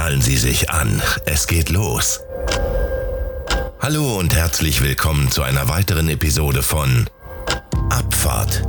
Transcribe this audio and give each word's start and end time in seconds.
Schnallen 0.00 0.22
Sie 0.22 0.38
sich 0.38 0.70
an, 0.70 1.02
es 1.26 1.46
geht 1.46 1.68
los. 1.68 2.20
Hallo 3.80 4.18
und 4.18 4.34
herzlich 4.34 4.80
willkommen 4.80 5.30
zu 5.30 5.42
einer 5.42 5.68
weiteren 5.68 6.08
Episode 6.08 6.62
von 6.62 7.04
Abfahrt, 7.90 8.62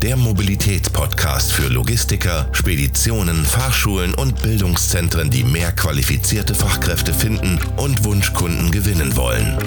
der 0.00 0.16
Mobilitätspodcast 0.16 1.52
für 1.52 1.68
Logistiker, 1.68 2.48
Speditionen, 2.52 3.44
Fahrschulen 3.44 4.14
und 4.14 4.40
Bildungszentren, 4.40 5.28
die 5.28 5.44
mehr 5.44 5.72
qualifizierte 5.72 6.54
Fachkräfte 6.54 7.12
finden 7.12 7.60
und 7.76 8.04
Wunschkunden 8.04 8.70
gewinnen 8.70 9.14
wollen. 9.14 9.58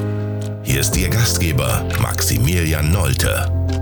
Hier 0.64 0.80
ist 0.80 0.98
Ihr 0.98 1.10
Gastgeber 1.10 1.88
Maximilian 2.00 2.92
Nolte. 2.92 3.81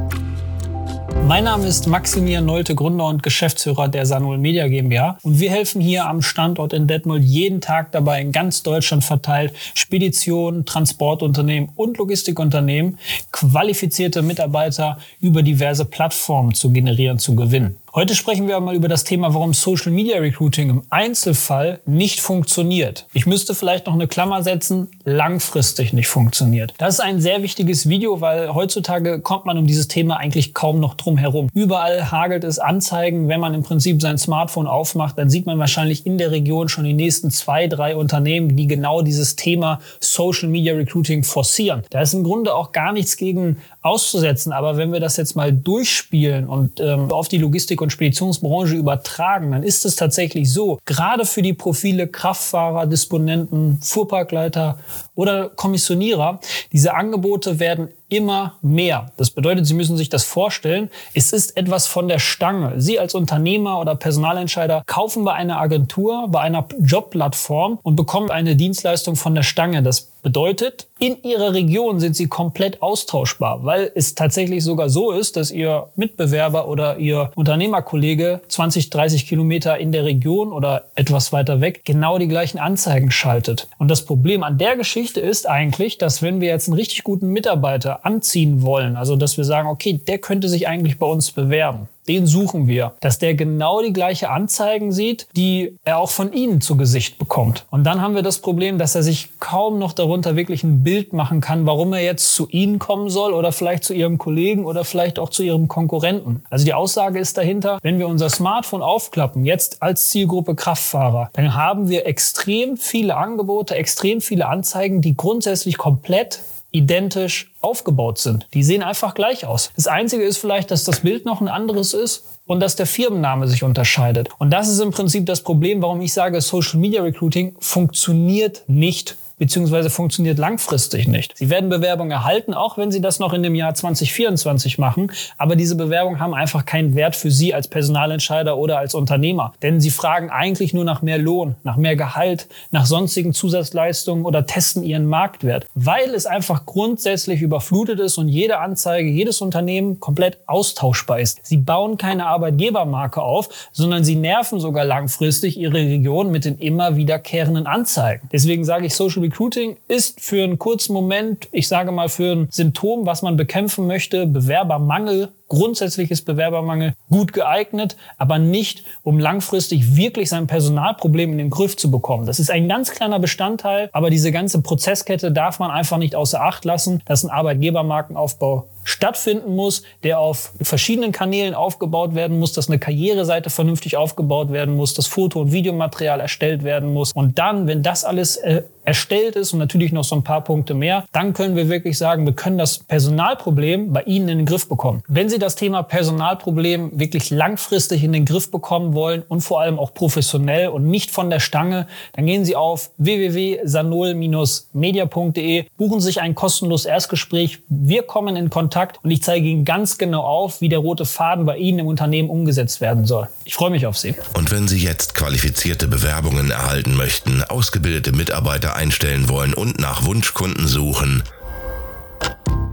Mein 1.29 1.43
Name 1.43 1.67
ist 1.67 1.85
Maximilian 1.85 2.43
Nolte, 2.43 2.73
Gründer 2.73 3.05
und 3.05 3.21
Geschäftsführer 3.21 3.87
der 3.87 4.07
Sanol 4.07 4.39
Media 4.39 4.67
GmbH. 4.67 5.19
Und 5.21 5.39
wir 5.39 5.51
helfen 5.51 5.79
hier 5.79 6.07
am 6.07 6.23
Standort 6.23 6.73
in 6.73 6.87
Detmold 6.87 7.23
jeden 7.23 7.61
Tag 7.61 7.91
dabei, 7.91 8.19
in 8.19 8.31
ganz 8.31 8.63
Deutschland 8.63 9.03
verteilt, 9.03 9.53
Speditionen, 9.75 10.65
Transportunternehmen 10.65 11.69
und 11.75 11.99
Logistikunternehmen 11.99 12.97
qualifizierte 13.31 14.23
Mitarbeiter 14.23 14.97
über 15.21 15.43
diverse 15.43 15.85
Plattformen 15.85 16.55
zu 16.55 16.71
generieren, 16.71 17.19
zu 17.19 17.35
gewinnen. 17.35 17.77
Heute 17.93 18.13
sprechen 18.13 18.47
wir 18.47 18.59
mal 18.59 18.75
über 18.75 18.87
das 18.87 19.03
Thema, 19.03 19.33
warum 19.33 19.55
Social 19.55 19.91
Media 19.91 20.19
Recruiting 20.19 20.69
im 20.69 20.83
Einzelfall 20.91 21.79
nicht 21.87 22.21
funktioniert. 22.21 23.07
Ich 23.13 23.25
müsste 23.25 23.55
vielleicht 23.55 23.87
noch 23.87 23.93
eine 23.95 24.07
Klammer 24.07 24.43
setzen, 24.43 24.89
langfristig 25.05 25.91
nicht 25.91 26.07
funktioniert. 26.07 26.75
Das 26.77 26.95
ist 26.95 26.99
ein 26.99 27.19
sehr 27.19 27.41
wichtiges 27.41 27.89
Video, 27.89 28.21
weil 28.21 28.53
heutzutage 28.53 29.21
kommt 29.21 29.45
man 29.45 29.57
um 29.57 29.65
dieses 29.65 29.87
Thema 29.87 30.17
eigentlich 30.17 30.53
kaum 30.53 30.79
noch 30.79 30.93
drum 30.93 31.17
herum. 31.19 31.49
Überall 31.53 32.11
hagelt 32.11 32.43
es 32.43 32.57
Anzeigen. 32.59 33.27
Wenn 33.27 33.39
man 33.39 33.53
im 33.53 33.63
Prinzip 33.63 34.01
sein 34.01 34.17
Smartphone 34.17 34.67
aufmacht, 34.67 35.17
dann 35.17 35.29
sieht 35.29 35.45
man 35.45 35.59
wahrscheinlich 35.59 36.05
in 36.05 36.17
der 36.17 36.31
Region 36.31 36.69
schon 36.69 36.85
die 36.85 36.93
nächsten 36.93 37.29
zwei, 37.29 37.67
drei 37.67 37.95
Unternehmen, 37.95 38.55
die 38.55 38.67
genau 38.67 39.01
dieses 39.01 39.35
Thema 39.35 39.79
Social 39.99 40.49
Media 40.49 40.73
Recruiting 40.73 41.23
forcieren. 41.23 41.83
Da 41.89 42.01
ist 42.01 42.13
im 42.13 42.23
Grunde 42.23 42.55
auch 42.55 42.71
gar 42.71 42.93
nichts 42.93 43.17
gegen 43.17 43.57
auszusetzen. 43.81 44.51
Aber 44.51 44.77
wenn 44.77 44.91
wir 44.91 44.99
das 44.99 45.17
jetzt 45.17 45.35
mal 45.35 45.53
durchspielen 45.53 46.47
und 46.47 46.79
ähm, 46.79 47.11
auf 47.11 47.27
die 47.27 47.37
Logistik- 47.37 47.81
und 47.81 47.91
Speditionsbranche 47.91 48.75
übertragen, 48.75 49.51
dann 49.51 49.63
ist 49.63 49.85
es 49.85 49.95
tatsächlich 49.95 50.51
so, 50.51 50.79
gerade 50.85 51.25
für 51.25 51.41
die 51.41 51.53
Profile 51.53 52.07
Kraftfahrer, 52.07 52.87
Disponenten, 52.87 53.79
Fuhrparkleiter 53.81 54.79
oder 55.15 55.49
Kommissionierer, 55.49 56.39
diese 56.71 56.93
Angebote 56.93 57.59
werden 57.59 57.89
immer 58.09 58.55
mehr. 58.61 59.11
Das 59.17 59.29
bedeutet, 59.29 59.65
Sie 59.67 59.73
müssen 59.75 59.95
sich 59.95 60.09
das 60.09 60.23
vorstellen, 60.23 60.89
es 61.13 61.31
ist 61.31 61.55
etwas 61.55 61.87
von 61.87 62.07
der 62.07 62.19
Stange. 62.19 62.81
Sie 62.81 62.99
als 62.99 63.15
Unternehmer 63.15 63.79
oder 63.79 63.95
Personalentscheider 63.95 64.83
kaufen 64.85 65.23
bei 65.23 65.33
einer 65.33 65.59
Agentur, 65.59 66.27
bei 66.27 66.41
einer 66.41 66.65
Jobplattform 66.79 67.79
und 67.83 67.95
bekommen 67.95 68.31
eine 68.31 68.55
Dienstleistung 68.55 69.15
von 69.15 69.35
der 69.35 69.43
Stange. 69.43 69.83
Das 69.83 70.09
bedeutet, 70.21 70.87
in 70.99 71.21
Ihrer 71.23 71.53
Region 71.53 71.99
sind 71.99 72.15
Sie 72.15 72.27
komplett 72.27 72.81
austauschbar, 72.81 73.63
weil 73.63 73.91
es 73.95 74.15
tatsächlich 74.15 74.63
sogar 74.63 74.89
so 74.89 75.11
ist, 75.11 75.37
dass 75.37 75.51
Ihr 75.51 75.87
Mitbewerber 75.95 76.67
oder 76.67 76.97
Ihr 76.97 77.31
Unternehmerkollege 77.35 78.41
20, 78.47 78.89
30 78.89 79.27
Kilometer 79.27 79.77
in 79.77 79.91
der 79.91 80.03
Region 80.03 80.51
oder 80.51 80.85
etwas 80.95 81.31
weiter 81.31 81.61
weg 81.61 81.81
genau 81.85 82.17
die 82.17 82.27
gleichen 82.27 82.59
Anzeigen 82.59 83.11
schaltet. 83.11 83.67
Und 83.77 83.89
das 83.89 84.05
Problem 84.05 84.43
an 84.43 84.57
der 84.57 84.75
Geschichte 84.75 85.19
ist 85.19 85.47
eigentlich, 85.47 85.97
dass 85.97 86.21
wenn 86.21 86.41
wir 86.41 86.49
jetzt 86.49 86.67
einen 86.67 86.77
richtig 86.77 87.03
guten 87.03 87.29
Mitarbeiter 87.29 88.05
anziehen 88.05 88.61
wollen, 88.61 88.95
also 88.95 89.15
dass 89.15 89.37
wir 89.37 89.45
sagen, 89.45 89.69
okay, 89.69 89.93
der 89.93 90.17
könnte 90.17 90.49
sich 90.49 90.67
eigentlich 90.67 90.99
bei 90.99 91.07
uns 91.07 91.31
bewerben, 91.31 91.87
den 92.09 92.25
suchen 92.25 92.67
wir, 92.67 92.93
dass 93.01 93.19
der 93.19 93.35
genau 93.35 93.81
die 93.81 93.93
gleiche 93.93 94.31
Anzeigen 94.31 94.91
sieht, 94.91 95.27
die 95.37 95.77
er 95.85 95.99
auch 95.99 96.09
von 96.09 96.33
Ihnen 96.33 96.59
zu 96.59 96.75
Gesicht 96.75 97.19
bekommt. 97.19 97.65
Und 97.69 97.83
dann 97.83 98.01
haben 98.01 98.15
wir 98.15 98.23
das 98.23 98.39
Problem, 98.39 98.79
dass 98.79 98.95
er 98.95 99.03
sich 99.03 99.39
kaum 99.39 99.77
noch 99.77 99.93
darunter 99.93 100.35
wirklich 100.35 100.63
ein 100.63 100.83
Bild 100.83 101.13
machen 101.13 101.39
kann, 101.39 101.67
warum 101.67 101.93
er 101.93 102.01
jetzt 102.01 102.33
zu 102.33 102.49
Ihnen 102.49 102.79
kommen 102.79 103.09
soll 103.09 103.33
oder 103.33 103.51
vielleicht 103.51 103.83
zu 103.83 103.93
Ihrem 103.93 104.17
Kollegen 104.17 104.65
oder 104.65 104.83
vielleicht 104.83 105.19
auch 105.19 105.29
zu 105.29 105.43
Ihrem 105.43 105.67
Konkurrenten. 105.67 106.43
Also 106.49 106.65
die 106.65 106.73
Aussage 106.73 107.19
ist 107.19 107.37
dahinter, 107.37 107.77
wenn 107.83 107.99
wir 107.99 108.07
unser 108.07 108.29
Smartphone 108.29 108.81
aufklappen, 108.81 109.45
jetzt 109.45 109.83
als 109.83 110.09
Zielgruppe 110.09 110.55
Kraftfahrer, 110.55 111.29
dann 111.33 111.53
haben 111.53 111.89
wir 111.89 112.07
extrem 112.07 112.75
viele 112.75 113.17
Angebote, 113.17 113.75
extrem 113.75 114.19
viele 114.19 114.47
Anzeigen, 114.47 115.01
die 115.01 115.15
grundsätzlich 115.15 115.77
komplett 115.77 116.39
identisch 116.71 117.51
aufgebaut 117.61 118.19
sind. 118.19 118.47
Die 118.53 118.63
sehen 118.63 118.83
einfach 118.83 119.13
gleich 119.13 119.45
aus. 119.45 119.71
Das 119.75 119.87
Einzige 119.87 120.23
ist 120.23 120.37
vielleicht, 120.37 120.71
dass 120.71 120.83
das 120.83 121.01
Bild 121.01 121.25
noch 121.25 121.41
ein 121.41 121.47
anderes 121.47 121.93
ist 121.93 122.25
und 122.45 122.59
dass 122.59 122.75
der 122.75 122.85
Firmenname 122.85 123.47
sich 123.47 123.63
unterscheidet. 123.63 124.29
Und 124.37 124.51
das 124.51 124.69
ist 124.69 124.79
im 124.79 124.91
Prinzip 124.91 125.25
das 125.25 125.41
Problem, 125.41 125.81
warum 125.81 126.01
ich 126.01 126.13
sage, 126.13 126.41
Social 126.41 126.79
Media 126.79 127.01
Recruiting 127.01 127.55
funktioniert 127.59 128.63
nicht 128.67 129.17
beziehungsweise 129.39 129.89
funktioniert 129.89 130.37
langfristig 130.37 131.07
nicht. 131.07 131.35
Sie 131.37 131.49
werden 131.49 131.69
Bewerbungen 131.69 132.11
erhalten, 132.11 132.53
auch 132.53 132.77
wenn 132.77 132.91
Sie 132.91 133.01
das 133.01 133.19
noch 133.19 133.33
in 133.33 133.41
dem 133.41 133.55
Jahr 133.55 133.73
2024 133.73 134.77
machen, 134.77 135.11
aber 135.37 135.55
diese 135.55 135.75
Bewerbungen 135.75 136.19
haben 136.19 136.33
einfach 136.35 136.65
keinen 136.65 136.95
Wert 136.95 137.15
für 137.15 137.31
Sie 137.31 137.53
als 137.53 137.67
Personalentscheider 137.67 138.57
oder 138.57 138.77
als 138.77 138.93
Unternehmer, 138.93 139.53
denn 139.61 139.81
Sie 139.81 139.89
fragen 139.89 140.29
eigentlich 140.29 140.73
nur 140.73 140.83
nach 140.83 141.01
mehr 141.01 141.17
Lohn, 141.17 141.55
nach 141.63 141.77
mehr 141.77 141.95
Gehalt, 141.95 142.47
nach 142.71 142.85
sonstigen 142.85 143.33
Zusatzleistungen 143.33 144.25
oder 144.25 144.45
testen 144.45 144.83
Ihren 144.83 145.05
Marktwert, 145.05 145.65
weil 145.73 146.13
es 146.13 146.25
einfach 146.25 146.65
grundsätzlich 146.65 147.41
überflutet 147.41 147.99
ist 147.99 148.17
und 148.17 148.27
jede 148.27 148.59
Anzeige, 148.59 149.09
jedes 149.09 149.41
Unternehmen 149.41 149.99
komplett 149.99 150.37
austauschbar 150.45 151.21
ist. 151.21 151.39
Sie 151.43 151.57
bauen 151.57 151.97
keine 151.97 152.27
Arbeitgebermarke 152.27 153.21
auf, 153.21 153.69
sondern 153.71 154.03
Sie 154.03 154.15
nerven 154.15 154.59
sogar 154.59 154.83
langfristig 154.83 155.57
Ihre 155.57 155.75
Region 155.75 156.29
mit 156.31 156.43
den 156.43 156.57
immer 156.57 156.97
wiederkehrenden 156.97 157.65
Anzeigen. 157.65 158.27
Deswegen 158.33 158.65
sage 158.65 158.85
ich 158.85 158.95
Social 158.95 159.28
Recruiting 159.29 159.77
ist 159.87 160.21
für 160.21 160.43
einen 160.43 160.57
kurzen 160.57 160.91
Moment, 160.91 161.47
ich 161.51 161.67
sage 161.67 161.91
mal 161.91 162.09
für 162.09 162.31
ein 162.31 162.47
Symptom, 162.49 163.05
was 163.05 163.21
man 163.21 163.37
bekämpfen 163.37 163.85
möchte, 163.85 164.25
Bewerbermangel 164.25 165.29
grundsätzlich 165.49 166.11
ist 166.11 166.25
Bewerbermangel 166.25 166.93
gut 167.09 167.33
geeignet, 167.33 167.97
aber 168.17 168.39
nicht, 168.39 168.83
um 169.03 169.19
langfristig 169.19 169.95
wirklich 169.95 170.29
sein 170.29 170.47
Personalproblem 170.47 171.31
in 171.31 171.37
den 171.37 171.49
Griff 171.49 171.75
zu 171.75 171.91
bekommen. 171.91 172.25
Das 172.25 172.39
ist 172.39 172.51
ein 172.51 172.69
ganz 172.69 172.91
kleiner 172.91 173.19
Bestandteil, 173.19 173.89
aber 173.91 174.09
diese 174.09 174.31
ganze 174.31 174.61
Prozesskette 174.61 175.31
darf 175.31 175.59
man 175.59 175.71
einfach 175.71 175.97
nicht 175.97 176.15
außer 176.15 176.41
Acht 176.41 176.65
lassen, 176.65 177.01
dass 177.05 177.23
ein 177.23 177.29
Arbeitgebermarkenaufbau 177.29 178.67
stattfinden 178.83 179.55
muss, 179.55 179.83
der 180.03 180.19
auf 180.19 180.51
verschiedenen 180.61 181.11
Kanälen 181.11 181.53
aufgebaut 181.53 182.15
werden 182.15 182.39
muss, 182.39 182.53
dass 182.53 182.69
eine 182.69 182.79
Karriereseite 182.79 183.49
vernünftig 183.49 183.97
aufgebaut 183.97 184.51
werden 184.51 184.75
muss, 184.75 184.93
dass 184.93 185.07
Foto- 185.07 185.41
und 185.41 185.51
Videomaterial 185.51 186.19
erstellt 186.19 186.63
werden 186.63 186.93
muss. 186.93 187.11
Und 187.13 187.37
dann, 187.37 187.67
wenn 187.67 187.83
das 187.83 188.03
alles 188.03 188.37
äh, 188.37 188.63
erstellt 188.83 189.35
ist 189.35 189.53
und 189.53 189.59
natürlich 189.59 189.91
noch 189.91 190.03
so 190.03 190.15
ein 190.15 190.23
paar 190.23 190.43
Punkte 190.43 190.73
mehr, 190.73 191.05
dann 191.11 191.33
können 191.33 191.55
wir 191.55 191.69
wirklich 191.69 191.97
sagen, 191.97 192.25
wir 192.25 192.33
können 192.33 192.57
das 192.57 192.79
Personalproblem 192.79 193.93
bei 193.93 194.01
Ihnen 194.03 194.29
in 194.29 194.37
den 194.39 194.45
Griff 194.45 194.67
bekommen. 194.67 195.03
Wenn 195.07 195.29
Sie 195.29 195.38
das 195.39 195.55
Thema 195.55 195.83
Personalproblem 195.83 196.99
wirklich 196.99 197.29
langfristig 197.29 198.03
in 198.03 198.11
den 198.13 198.25
Griff 198.25 198.49
bekommen 198.51 198.93
wollen 198.93 199.23
und 199.27 199.41
vor 199.41 199.61
allem 199.61 199.79
auch 199.79 199.93
professionell 199.93 200.69
und 200.69 200.85
nicht 200.85 201.11
von 201.11 201.29
der 201.29 201.39
Stange, 201.39 201.87
dann 202.13 202.25
gehen 202.25 202.45
Sie 202.45 202.55
auf 202.55 202.91
www.sanol-media.de, 202.97 205.65
buchen 205.77 205.99
sich 205.99 206.21
ein 206.21 206.35
kostenloses 206.35 206.85
Erstgespräch. 206.85 207.59
Wir 207.69 208.03
kommen 208.03 208.35
in 208.35 208.49
Kontakt 208.49 208.99
und 209.03 209.11
ich 209.11 209.23
zeige 209.23 209.47
Ihnen 209.47 209.65
ganz 209.65 209.97
genau 209.97 210.23
auf, 210.23 210.61
wie 210.61 210.69
der 210.69 210.79
rote 210.79 211.05
Faden 211.05 211.45
bei 211.45 211.57
Ihnen 211.57 211.79
im 211.79 211.87
Unternehmen 211.87 212.29
umgesetzt 212.29 212.81
werden 212.81 213.05
soll. 213.05 213.27
Ich 213.45 213.55
freue 213.55 213.71
mich 213.71 213.85
auf 213.85 213.97
Sie. 213.97 214.15
Und 214.35 214.51
wenn 214.51 214.67
Sie 214.67 214.77
jetzt 214.77 215.15
qualifizierte 215.15 215.87
Bewerbungen 215.87 216.51
erhalten 216.51 216.95
möchten, 216.95 217.43
ausgebildete 217.43 218.11
Mitarbeiter 218.11 218.75
einstellen 218.75 219.29
wollen 219.29 219.53
und 219.53 219.79
nach 219.79 220.05
Wunschkunden 220.05 220.67
suchen, 220.67 221.23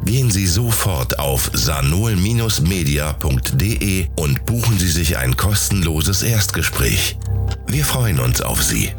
gehen 0.06 0.31
Sie 0.31 0.47
sofort 0.47 1.19
auf 1.19 1.50
sanol-media.de 1.53 4.06
und 4.17 4.47
buchen 4.47 4.78
Sie 4.78 4.89
sich 4.89 5.19
ein 5.19 5.37
kostenloses 5.37 6.22
Erstgespräch. 6.22 7.19
Wir 7.67 7.84
freuen 7.84 8.21
uns 8.21 8.41
auf 8.41 8.62
Sie. 8.62 8.95